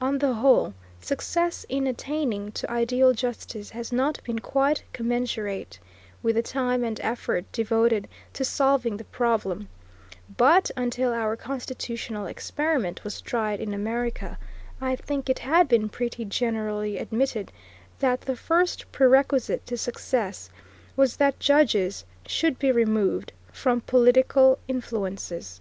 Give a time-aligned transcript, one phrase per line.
[0.00, 0.72] On the whole,
[1.02, 5.78] success in attaining to ideal justice has not been quite commensurate
[6.22, 9.68] with the time and effort devoted to solving the problem,
[10.38, 14.38] but, until our constitutional experiment was tried in America,
[14.80, 17.52] I think it had been pretty generally admitted
[17.98, 20.48] that the first prerequisite to success
[20.96, 25.60] was that judges should be removed from political influences.